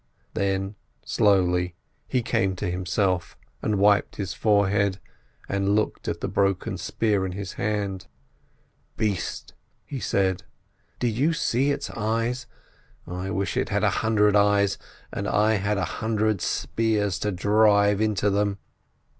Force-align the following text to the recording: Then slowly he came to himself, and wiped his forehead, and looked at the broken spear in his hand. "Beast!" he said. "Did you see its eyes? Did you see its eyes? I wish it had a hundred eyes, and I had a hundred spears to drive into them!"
Then 0.33 0.73
slowly 1.05 1.75
he 2.07 2.23
came 2.23 2.55
to 2.55 2.71
himself, 2.71 3.37
and 3.61 3.77
wiped 3.77 4.15
his 4.15 4.33
forehead, 4.33 4.99
and 5.47 5.75
looked 5.75 6.07
at 6.07 6.21
the 6.21 6.27
broken 6.27 6.79
spear 6.79 7.23
in 7.23 7.33
his 7.33 7.53
hand. 7.53 8.07
"Beast!" 8.97 9.53
he 9.85 9.99
said. 9.99 10.41
"Did 10.97 11.15
you 11.15 11.33
see 11.33 11.69
its 11.69 11.91
eyes? 11.91 12.45
Did 12.45 12.45
you 12.45 12.45
see 12.45 12.45
its 12.45 12.45
eyes? 12.47 12.47
I 13.05 13.29
wish 13.29 13.55
it 13.55 13.69
had 13.69 13.83
a 13.83 13.91
hundred 14.01 14.35
eyes, 14.35 14.79
and 15.13 15.27
I 15.27 15.57
had 15.57 15.77
a 15.77 15.85
hundred 15.85 16.41
spears 16.41 17.19
to 17.19 17.31
drive 17.31 18.01
into 18.01 18.31
them!" 18.31 18.57